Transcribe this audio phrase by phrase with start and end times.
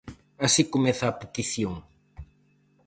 [0.45, 1.73] Así comeza a petición.